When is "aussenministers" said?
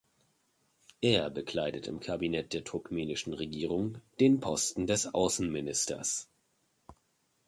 5.13-6.27